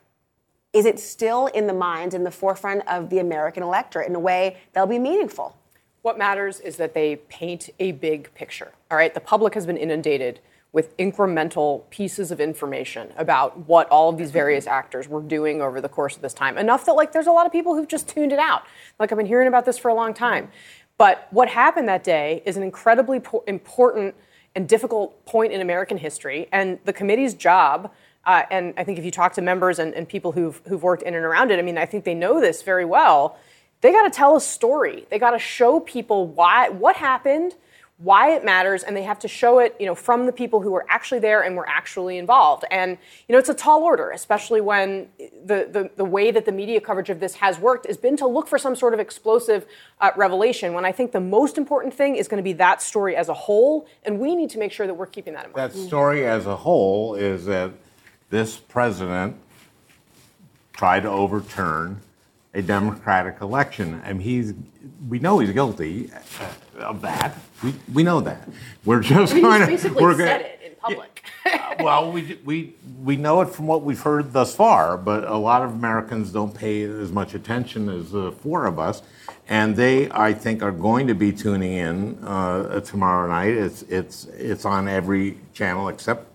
[0.73, 4.19] Is it still in the minds, in the forefront of the American electorate in a
[4.19, 5.57] way that'll be meaningful?
[6.01, 8.71] What matters is that they paint a big picture.
[8.89, 10.39] All right, the public has been inundated
[10.73, 14.73] with incremental pieces of information about what all of these various mm-hmm.
[14.73, 16.57] actors were doing over the course of this time.
[16.57, 18.63] Enough that like there's a lot of people who've just tuned it out.
[18.97, 20.49] Like I've been hearing about this for a long time.
[20.97, 24.15] But what happened that day is an incredibly po- important
[24.55, 27.91] and difficult point in American history, and the committee's job
[28.25, 31.03] uh, and I think if you talk to members and, and people who've, who've worked
[31.03, 33.37] in and around it, I mean, I think they know this very well.
[33.81, 35.07] They got to tell a story.
[35.09, 37.55] They got to show people why, what happened,
[37.97, 40.71] why it matters, and they have to show it, you know, from the people who
[40.71, 42.63] were actually there and were actually involved.
[42.71, 46.51] And you know, it's a tall order, especially when the the, the way that the
[46.51, 49.67] media coverage of this has worked has been to look for some sort of explosive
[49.99, 50.73] uh, revelation.
[50.73, 53.35] When I think the most important thing is going to be that story as a
[53.35, 55.71] whole, and we need to make sure that we're keeping that in mind.
[55.71, 57.71] That story as a whole is that
[58.31, 59.35] this president
[60.73, 62.01] tried to overturn
[62.53, 64.01] a democratic election.
[64.03, 64.53] and he's,
[65.07, 66.09] we know he's guilty
[66.79, 67.37] of that.
[67.63, 68.49] We, we know that.
[68.83, 69.67] We're just mean, going to.
[69.67, 71.23] Basically, we're said it in public.
[71.45, 75.37] Uh, well, we, we, we know it from what we've heard thus far, but a
[75.37, 79.01] lot of Americans don't pay as much attention as the four of us.
[79.47, 83.53] And they, I think, are going to be tuning in uh, tomorrow night.
[83.53, 86.30] It's, it's, it's on every channel except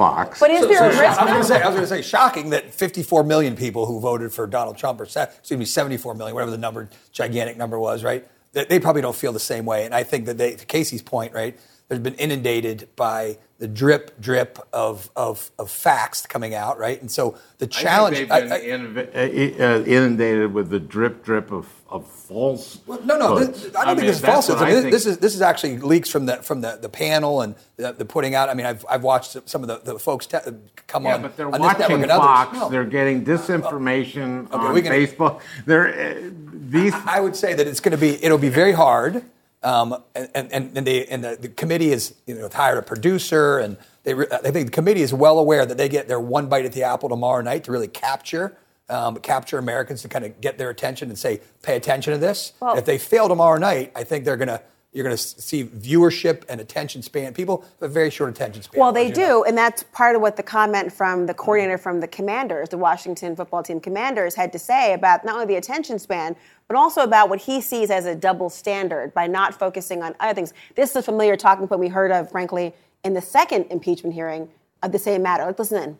[0.00, 0.40] Fox.
[0.40, 1.20] But is there a risk?
[1.20, 3.84] I was going to say, I was going to say, shocking that 54 million people
[3.84, 7.78] who voted for Donald Trump, or excuse me, 74 million, whatever the number, gigantic number
[7.78, 8.26] was, right?
[8.52, 9.84] They, they probably don't feel the same way.
[9.84, 11.54] And I think that they, to Kasie's point, right,
[11.88, 16.98] they've been inundated by the drip drip of, of, of facts coming out, right?
[17.00, 18.16] And so the challenge.
[18.30, 22.80] I think they've been inundated, uh, inundated with the drip drip of, of false.
[22.86, 24.48] Well, no, no, this, I don't think mean, this is false.
[24.48, 24.92] I I mean, think.
[24.92, 28.06] this is this is actually leaks from the from the, the panel and the, the
[28.06, 28.48] putting out.
[28.48, 30.38] I mean, I've, I've watched some of the, the folks te-
[30.86, 31.22] come Yeah, on.
[31.22, 32.02] but they're on watching.
[32.08, 32.56] Fox.
[32.56, 32.70] No.
[32.70, 35.42] They're getting disinformation Okay, on can- Facebook.
[35.66, 36.94] They're uh, these.
[36.94, 39.22] I would say that it's going to be it'll be very hard.
[39.62, 43.58] Um, and and, and, they, and the, the committee is you know hired a producer
[43.58, 46.48] and they re- I think the committee is well aware that they get their one
[46.48, 48.56] bite at the apple tomorrow night to really capture
[48.88, 52.54] um, capture Americans to kind of get their attention and say pay attention to this.
[52.60, 55.64] Well- if they fail tomorrow night, I think they're going to you're going to see
[55.64, 57.32] viewership and attention span.
[57.32, 58.80] People have a very short attention span.
[58.80, 59.44] Well, they do, know.
[59.44, 63.36] and that's part of what the comment from the coordinator from the Commanders, the Washington
[63.36, 66.34] football team Commanders, had to say about not only the attention span,
[66.66, 70.34] but also about what he sees as a double standard by not focusing on other
[70.34, 70.52] things.
[70.74, 72.74] This is a familiar talking point we heard of, frankly,
[73.04, 74.48] in the second impeachment hearing
[74.82, 75.44] of the same matter.
[75.44, 75.98] Let's listen in.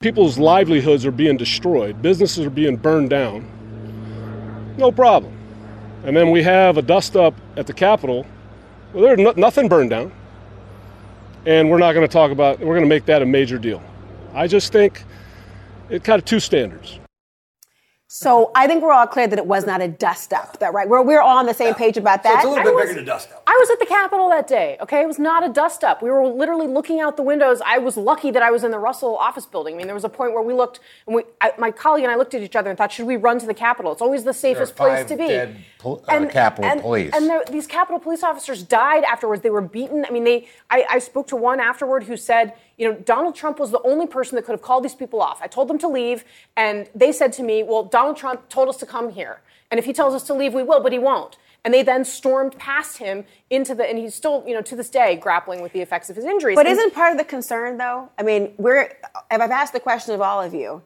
[0.00, 3.46] People's livelihoods are being destroyed, businesses are being burned down.
[4.76, 5.35] No problem.
[6.06, 8.24] And then we have a dust up at the Capitol.
[8.92, 10.12] Well, there's no, nothing burned down.
[11.46, 13.82] And we're not going to talk about, we're going to make that a major deal.
[14.32, 15.02] I just think
[15.90, 17.00] it kind of two standards.
[18.18, 20.58] So I think we're all clear that it was not a dust up.
[20.60, 20.88] That right?
[20.88, 22.36] We're we're all on the same page about So that.
[22.36, 23.42] it's a little I bit was- bigger than a dust up.
[23.46, 25.02] I was at the Capitol that day, okay?
[25.02, 26.02] It was not a dust up.
[26.02, 27.60] We were literally looking out the windows.
[27.64, 29.74] I was lucky that I was in the Russell office building.
[29.74, 32.12] I mean, there was a point where we looked, and we, I, my colleague and
[32.12, 33.92] I looked at each other and thought, should we run to the Capitol?
[33.92, 35.28] It's always the safest place five to be.
[35.28, 37.12] dead pol- uh, Capitol and, police.
[37.14, 39.42] And there, these Capitol police officers died afterwards.
[39.42, 40.04] They were beaten.
[40.06, 40.48] I mean, they.
[40.70, 44.06] I, I spoke to one afterward who said, you know, Donald Trump was the only
[44.06, 45.40] person that could have called these people off.
[45.42, 46.24] I told them to leave,
[46.56, 49.40] and they said to me, well, Donald Trump told us to come here.
[49.70, 51.38] And if he tells us to leave, we will, but he won't.
[51.64, 54.88] And they then stormed past him into the, and he's still, you know, to this
[54.88, 56.54] day grappling with the effects of his injuries.
[56.54, 58.10] But And- isn't part of the concern, though?
[58.18, 58.82] I mean, we're.
[58.82, 60.82] If I've asked the question of all of you,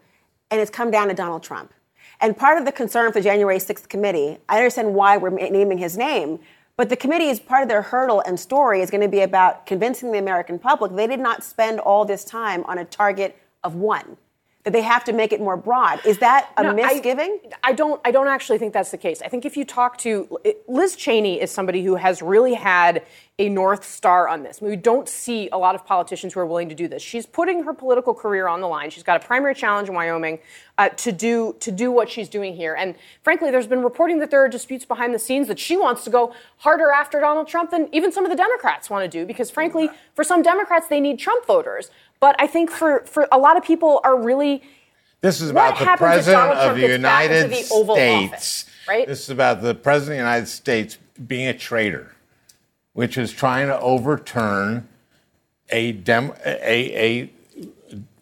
[0.50, 1.74] and it's come down to Donald Trump,
[2.20, 5.76] and part of the concern for the January 6th committee, I understand why we're naming
[5.76, 6.38] his name,
[6.81, 9.66] but the committee is part of their hurdle and story is going to be about
[9.66, 13.75] convincing the American public they did not spend all this time on a target of
[13.75, 14.16] one.
[14.64, 16.05] That they have to make it more broad.
[16.05, 17.38] Is that a No, I- misgiving?
[17.64, 17.99] I don't.
[18.05, 19.23] I don't actually think that's the case.
[19.23, 23.03] I think if you talk to Liz Cheney, is somebody who has really had
[23.38, 24.61] a north star on this.
[24.61, 27.01] We don't see a lot of politicians who are willing to do this.
[27.01, 28.90] She's putting her political career on the line.
[28.90, 30.40] She's got a primary challenge in Wyoming
[30.77, 32.75] uh, to do to do what she's doing here.
[32.75, 36.05] And frankly, there's been reporting that there are disputes behind the scenes that she wants
[36.05, 39.25] to go harder after Donald Trump than even some of the Democrats want to do.
[39.25, 41.90] Because frankly, for some Democrats, they need Trump voters.
[42.21, 44.63] But I think for for a lot of people are really
[45.23, 48.33] This is about the president of the gets back into United the Oval States.
[48.33, 49.07] Office, right?
[49.07, 52.15] This is about the president of the United States being a traitor,
[52.93, 54.87] which is trying to overturn
[55.71, 57.31] a dem a, a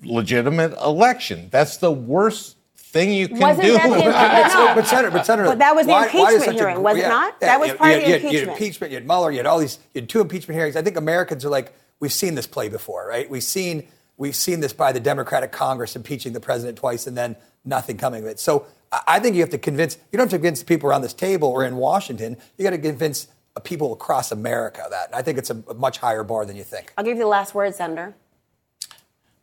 [0.04, 1.48] legitimate election.
[1.50, 3.72] That's the worst thing you can Wasn't do.
[3.74, 4.74] that the impeachment?
[4.76, 6.82] But Senator, but Senator, But that was the why- why does impeachment such a- hearing,
[6.82, 7.34] was it yeah, not?
[7.42, 8.48] yeah, That was you- part you- of the you had- You impeachment.
[8.48, 8.90] had impeachment.
[8.92, 9.30] You had Mueller.
[9.32, 9.78] You had all these.
[9.92, 10.76] You had two impeachment hearings.
[10.76, 13.28] I think Americans are like, we've seen this play before, right?
[13.28, 17.36] We've seen we've seen this by the Democratic Congress impeaching the president twice and then
[17.64, 18.40] nothing coming of it.
[18.40, 19.96] So I I think you have to convince.
[20.12, 22.36] You don't have to convince the people around this table or in Washington.
[22.56, 25.06] You got to convince uh, people across America that.
[25.06, 26.92] And I think it's a, a much higher bar than you think.
[26.96, 28.14] I'll give you the last word, Senator.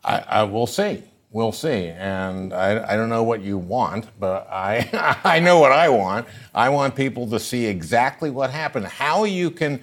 [0.03, 1.03] I, I will see.
[1.31, 1.87] We'll see.
[1.87, 6.27] And I, I don't know what you want, but I, I know what I want.
[6.53, 8.85] I want people to see exactly what happened.
[8.85, 9.81] How you can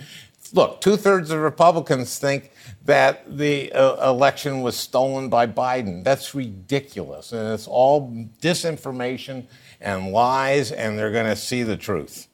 [0.53, 2.53] look, two thirds of Republicans think
[2.85, 6.05] that the uh, election was stolen by Biden.
[6.05, 7.33] That's ridiculous.
[7.33, 8.11] And it's all
[8.41, 9.47] disinformation
[9.81, 12.29] and lies, and they're going to see the truth.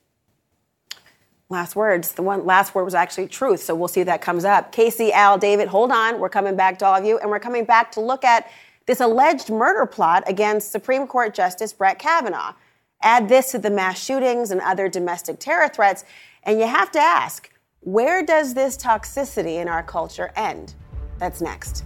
[1.51, 2.13] Last words.
[2.13, 4.71] The one last word was actually truth, so we'll see if that comes up.
[4.71, 6.21] Kasie, Al, David, hold on.
[6.21, 8.51] We're coming back to all of you, and we're coming back to look at
[8.85, 12.55] this alleged murder plot against Supreme Court Justice Brett Kavanaugh.
[13.01, 16.05] Add this to the mass shootings and other domestic terror threats,
[16.43, 17.51] and you have to ask,
[17.93, 20.75] where does this toxicity in our culture end?
[21.17, 21.85] That's next.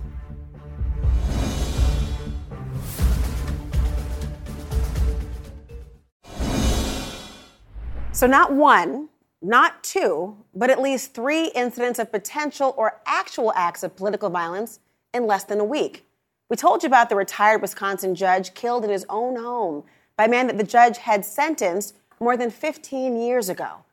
[8.11, 9.11] So, not one,
[9.41, 14.81] not two, but at least three incidents of potential or actual acts of political violence
[15.15, 16.05] in less than a week.
[16.49, 19.85] We told you about the retired Wisconsin judge killed in his own home
[20.17, 23.85] by a man that the judge had sentenced more than 15 years ago.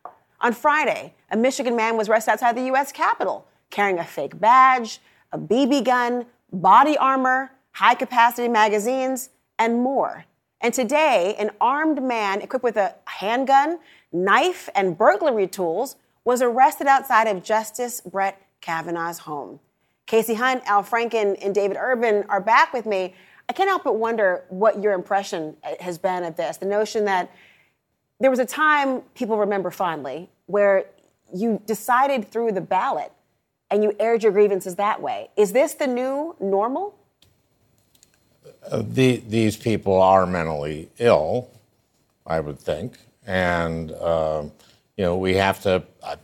[0.42, 2.92] On Friday, a Michigan man was arrested outside the U.S.
[2.92, 5.00] Capitol carrying a fake badge,
[5.32, 10.26] a BB gun, body armor, high capacity magazines, and more.
[10.62, 13.80] And today, an armed man equipped with a handgun,
[14.12, 19.60] knife, and burglary tools was arrested outside of Justice Brett Kavanaugh's home.
[20.08, 23.14] Kasie Hunt, Al Franken, and David Urban are back with me.
[23.48, 26.58] I can't help but wonder what your impression has been of this.
[26.58, 27.32] The notion that
[28.20, 30.86] there was a time people remember fondly where
[31.32, 33.12] you decided through the ballot
[33.70, 35.30] and you aired your grievances that way.
[35.38, 36.96] Is this the new normal?
[38.70, 41.52] Uh, the, these people are mentally ill,
[42.26, 42.98] I would think.
[43.28, 44.52] And, um,
[44.98, 46.16] you know, we have to, I,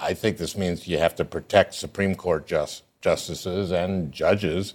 [0.00, 4.74] I, think this means you have to protect Supreme Court just, justices and judges.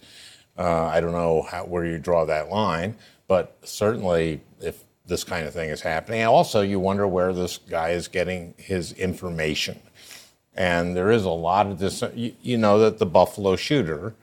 [0.57, 2.95] Uh, I don't know how, where you draw that line,
[3.29, 4.41] but certainly
[5.09, 8.93] this kind of thing is happening, also you wonder where this guy is getting his
[8.93, 9.79] information.
[10.55, 14.13] And there is a lot of this, you, you know, that the Buffalo shooter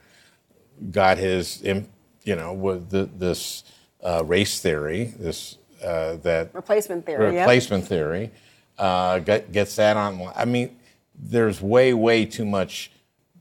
[0.91, 3.63] got his, you know, with the, this
[4.03, 7.89] uh, race theory, this uh, that replacement theory, replacement yep.
[7.89, 8.31] theory,
[8.77, 10.31] uh, get, gets that on.
[10.35, 10.77] I mean,
[11.15, 12.91] there's way, way too much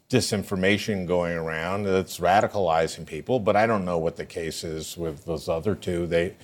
[0.09, 3.40] disinformation going around that's radicalizing people.
[3.40, 6.07] But I don't know what the case is with those other two.
[6.07, 6.36] They,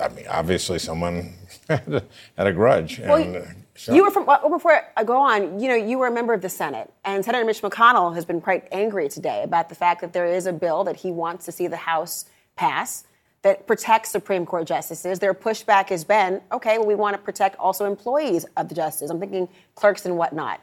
[0.00, 1.34] I mean, obviously someone
[1.68, 2.02] had
[2.36, 2.98] a grudge.
[3.00, 3.42] Well, and, uh,
[3.74, 3.94] so.
[3.94, 5.58] You were from well, before I go on.
[5.58, 8.40] You know, you were a member of the Senate, and Senator Mitch McConnell has been
[8.42, 11.52] quite angry today about the fact that there is a bill that he wants to
[11.52, 12.26] see the House
[12.56, 13.04] pass
[13.40, 15.18] that protects Supreme Court justices.
[15.18, 19.08] Their pushback has been, okay, well, we want to protect also employees of the justice.
[19.08, 20.60] I'm thinking clerks and whatnot.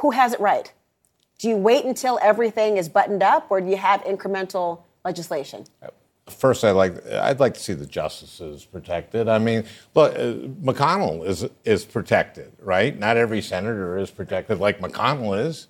[0.00, 0.72] Who has it right?
[1.38, 5.64] Do you wait until everything is buttoned up, or do you have incremental legislation?
[6.28, 9.28] First, I'd like I'd like to see the justices protected.
[9.28, 9.64] I mean,
[9.94, 12.98] look, uh, McConnell is is protected, right?
[12.98, 15.68] Not every senator is protected like McConnell is.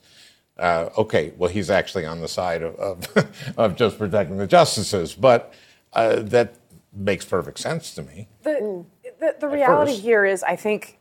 [0.56, 5.12] Uh, okay, well, he's actually on the side of, of, of just protecting the justices,
[5.12, 5.52] but
[5.94, 6.54] uh, that
[6.92, 8.28] makes perfect sense to me.
[8.42, 8.84] The,
[9.18, 10.98] the, the reality here is, I think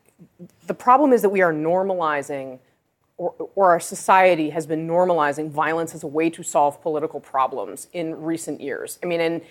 [0.66, 2.60] the problem is that we are normalizing
[3.18, 7.88] or, or, our society has been normalizing violence as a way to solve political problems
[7.94, 8.98] in recent years.
[9.04, 9.42] I mean, and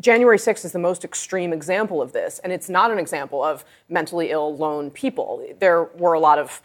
[0.00, 3.64] January 6th is the most extreme example of this, and it's not an example of
[3.88, 5.46] mentally ill lone people.
[5.60, 6.60] There were a lot of,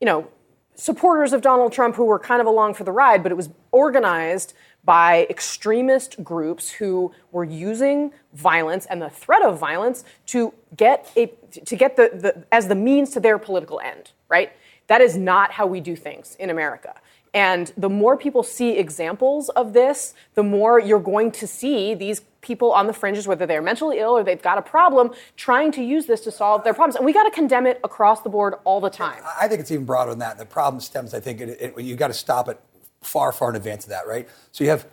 [0.00, 0.28] you know,
[0.74, 3.48] supporters of Donald Trump who were kind of along for the ride, but it was
[3.70, 11.10] organized by extremist groups who were using violence and the threat of violence to get
[11.16, 11.26] a
[11.64, 14.52] to get the, the as the means to their political end, right?
[14.86, 16.94] That is not how we do things in America.
[17.34, 22.20] And the more people see examples of this, the more you're going to see these
[22.42, 25.82] people on the fringes, whether they're mentally ill or they've got a problem, trying to
[25.82, 26.94] use this to solve their problems.
[26.94, 29.20] And we got to condemn it across the board all the time.
[29.40, 30.38] I think it's even broader than that.
[30.38, 32.60] The problem stems, I think, it, it, you got to stop it
[33.02, 34.28] far, far in advance of that, right?
[34.52, 34.86] So you have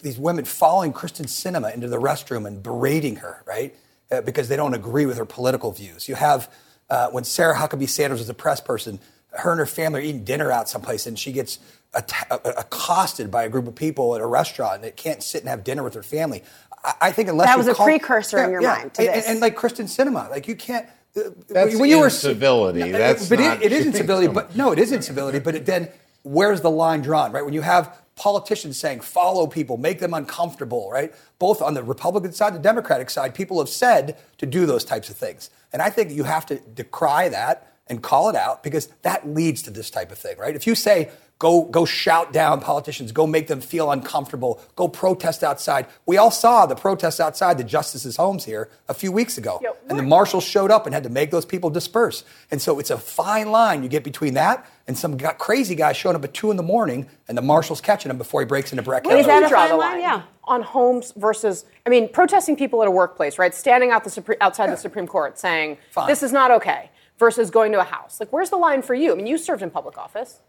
[0.00, 3.76] these women following Kyrsten Sinema into the restroom and berating her, right?
[4.10, 6.08] Uh, because they don't agree with her political views.
[6.08, 6.50] You have
[6.88, 9.00] uh, when Sarah Huckabee Sanders was a press person
[9.38, 11.58] her and her family are eating dinner out someplace, and she gets
[11.94, 15.82] accosted by a group of people at a restaurant and can't sit and have dinner
[15.82, 16.42] with her family.
[16.84, 18.78] I, I think unless that was a call, precursor yeah, in your yeah.
[18.78, 19.24] mind to and, this.
[19.24, 20.86] And, and, like Kyrsten Sinema, like you can't.
[21.16, 22.90] Uh, That's when you were civility.
[22.90, 24.28] That's but not it, it is incivility.
[24.28, 25.38] But no, it is incivility.
[25.38, 25.88] But it, then
[26.22, 27.32] where's the line drawn?
[27.32, 31.14] Right when you have politicians saying follow people, make them uncomfortable, right?
[31.38, 35.10] Both on the Republican side, the Democratic side, people have said to do those types
[35.10, 35.50] of things.
[35.72, 39.62] And I think you have to decry that and call it out because that leads
[39.62, 40.56] to this type of thing, right?
[40.56, 45.44] If you say, go, go shout down politicians, go make them feel uncomfortable, go protest
[45.44, 45.86] outside.
[46.04, 49.60] We all saw the protests outside the justices' homes here a few weeks ago.
[49.88, 52.24] and the marshals showed up and had to make those people disperse.
[52.50, 56.16] And so it's a fine line you get between that and some crazy guy showing
[56.16, 58.82] up at two in the morning and the marshals catching him before he breaks into
[58.82, 59.92] Brett Is that a draw fine line?
[59.92, 60.00] line?
[60.00, 60.22] Yeah.
[60.44, 63.52] On homes versus, I mean, protesting people at a workplace, right?
[63.52, 64.70] Standing out the outside yeah.
[64.70, 66.06] the Supreme Court saying, Fine.
[66.06, 68.20] this is not okay versus going to a house?
[68.20, 69.12] Like, where's the line for you?
[69.12, 70.40] I mean, you served in public office.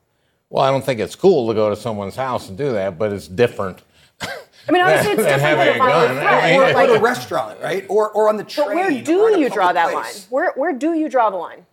[0.49, 3.11] Well, I don't think it's cool to go to someone's house and do that, but
[3.11, 3.81] it's different.
[4.21, 6.17] I mean, obviously, it's different than a gun.
[6.17, 7.85] I mean, or like a restaurant, right?
[7.89, 8.67] Or, or on the train.
[8.67, 10.23] But where do you draw that place.
[10.23, 10.27] line?
[10.29, 11.65] Where, where do you draw the line?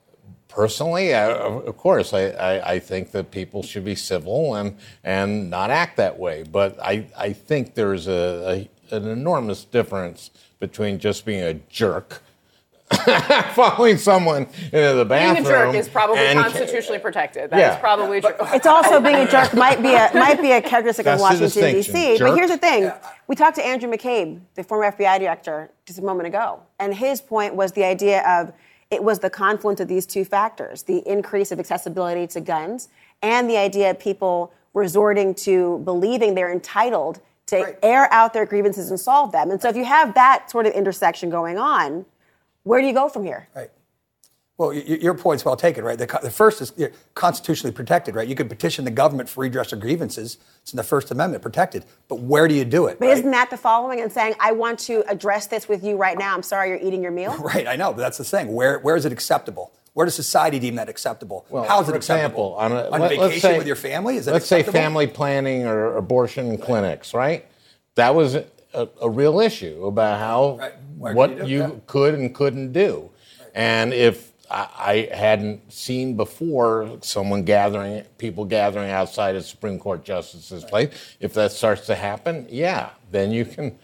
[0.49, 5.51] Personally, I, of course, I, I, I, think that people should be civil and, and
[5.51, 6.45] not act that way.
[6.45, 12.23] But I, I think there's a, a an enormous difference between just being a jerk
[13.55, 15.45] following someone into the bathroom.
[15.45, 17.51] Being a jerk is probably constitutionally protected.
[17.51, 17.75] That yeah.
[17.75, 18.35] is probably true.
[18.53, 21.75] It's also being a jerk might be a might be a characteristic That's of Washington
[21.75, 22.19] D.C.
[22.19, 22.99] But here's the thing: Yeah.
[23.27, 27.23] we talked to Andrew McCabe, the former FBI director, just a moment ago, and his
[27.23, 28.53] point was the idea of
[28.91, 32.89] it was the confluence of these two factors: the increase of accessibility to guns
[33.23, 37.79] and the idea of people resorting to believing they're entitled to Right.
[37.83, 39.51] air out their grievances and solve them.
[39.51, 42.05] And so, if you have that sort of intersection going on,
[42.65, 43.49] where do you go from here?
[43.55, 43.71] Right.
[44.57, 45.99] Well, y- y- your point's well taken, right?
[45.99, 48.27] The, first is you're constitutionally protected, right?
[48.29, 50.39] You can petition the government for redress of grievances.
[50.63, 51.85] It's in the First Amendment, protected.
[52.09, 53.01] But where do you do it?
[53.01, 53.19] But right?
[53.19, 56.35] isn't that the following and saying, I want to address this with you right now?
[56.35, 57.35] I'm sorry you're eating your meal?
[57.45, 58.53] Right, I know, but that's the thing.
[58.53, 59.73] Where where is it acceptable?
[59.93, 61.47] Where does society deem that acceptable?
[61.51, 62.55] Well, How is it for acceptable?
[62.55, 64.17] example, on, a, on let- vacation let's say, with your family?
[64.17, 67.45] Is that let's say family planning or abortion clinics, right?
[67.97, 68.37] That was
[68.75, 73.11] a, a real issue about how Where what you you could and couldn't do,
[73.55, 80.05] and if I, I hadn't seen before someone gathering, people gathering outside a Supreme Court
[80.05, 83.79] justice's place, if that starts to happen, yeah, then you can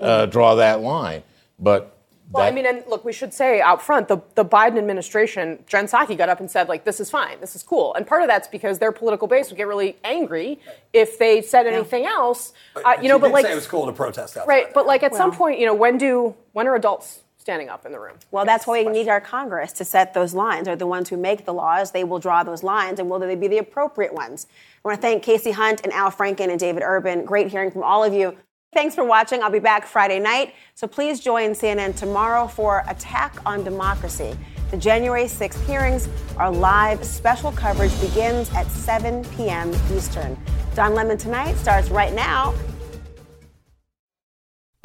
[0.00, 1.22] uh, draw that line.
[1.58, 1.95] But
[2.32, 5.86] Well, I mean, and look, we should say out front, the, the Biden administration, Jen
[5.86, 7.94] Psaki got up and said, like, this is fine, this is cool.
[7.94, 10.58] And part of that's because their political base would get really angry
[10.92, 12.52] if they said anything else.
[12.74, 14.48] Uh, you know, She but did like, say it was cool to protest outside.
[14.48, 17.86] right, but like at some point, you know, when do, when are adults standing up
[17.86, 18.16] in the room?
[18.32, 20.64] Well, that's why we need our Congress to set those lines.
[20.64, 21.92] They're the ones who make the laws.
[21.92, 24.48] They will draw those lines, and will they be the appropriate ones?
[24.84, 27.24] I want to thank Kasie Hunt and Al Franken and David Urban.
[27.24, 28.36] Great hearing from all of you.
[28.72, 29.42] Thanks for watching.
[29.42, 30.54] I'll be back Friday night.
[30.74, 34.36] So please join CNN tomorrow for Attack on Democracy.
[34.70, 37.04] The January 6th hearings are live.
[37.04, 39.72] Special coverage begins at 7 p.m.
[39.94, 40.36] Eastern.
[40.74, 42.52] Don Lemon Tonight starts right now.